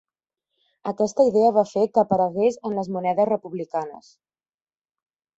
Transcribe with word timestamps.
Aquesta 0.91 1.25
idea 1.31 1.51
va 1.57 1.63
fer 1.71 1.83
que 1.97 2.01
aparegués 2.03 2.57
en 2.69 2.73
les 2.77 2.89
monedes 2.95 3.29
republicanes. 3.31 4.09